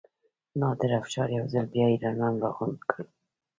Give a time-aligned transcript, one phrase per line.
[0.59, 3.07] نادر افشار یو ځل بیا ایرانیان راغونډ کړل.